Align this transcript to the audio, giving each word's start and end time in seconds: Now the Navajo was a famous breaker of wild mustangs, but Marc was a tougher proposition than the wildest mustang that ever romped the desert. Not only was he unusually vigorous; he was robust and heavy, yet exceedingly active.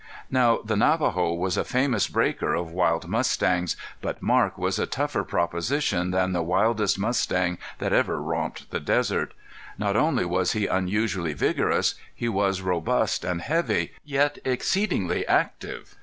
Now 0.31 0.61
the 0.65 0.75
Navajo 0.75 1.31
was 1.35 1.57
a 1.57 1.63
famous 1.63 2.07
breaker 2.07 2.55
of 2.55 2.71
wild 2.71 3.07
mustangs, 3.07 3.77
but 4.01 4.19
Marc 4.19 4.57
was 4.57 4.79
a 4.79 4.87
tougher 4.87 5.23
proposition 5.23 6.09
than 6.09 6.31
the 6.33 6.41
wildest 6.41 6.97
mustang 6.97 7.59
that 7.77 7.93
ever 7.93 8.19
romped 8.19 8.71
the 8.71 8.79
desert. 8.79 9.35
Not 9.77 9.95
only 9.95 10.25
was 10.25 10.53
he 10.53 10.65
unusually 10.65 11.33
vigorous; 11.33 11.93
he 12.15 12.27
was 12.27 12.63
robust 12.63 13.23
and 13.23 13.43
heavy, 13.43 13.93
yet 14.03 14.39
exceedingly 14.43 15.23
active. 15.27 15.93